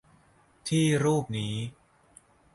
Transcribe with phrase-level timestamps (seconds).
[0.67, 1.55] ที่รูปนี้